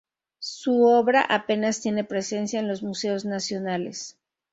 Su 0.39 0.83
obra 0.85 1.21
apenas 1.21 1.79
tiene 1.81 2.03
presencia 2.03 2.59
en 2.59 2.67
los 2.67 2.81
museos 2.81 3.23
nacionales. 3.23 4.17